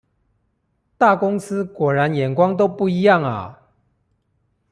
[0.97, 3.61] 大公司果然眼光都不一樣啊！